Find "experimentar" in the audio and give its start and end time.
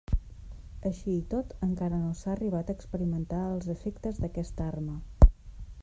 2.79-3.43